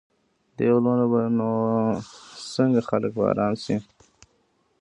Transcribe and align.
دې 0.57 0.67
غلو 0.75 0.91
نه 0.99 1.05
به 1.11 1.21
نو 1.37 1.49
څنګه 2.55 2.79
خلک 2.89 3.11
په 3.17 3.23
آرام 3.31 3.53
شي. 3.63 3.75